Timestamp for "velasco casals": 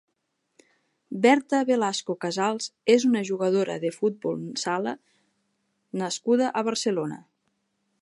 1.71-2.71